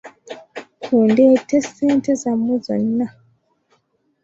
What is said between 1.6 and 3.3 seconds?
ssente zammwe zonna.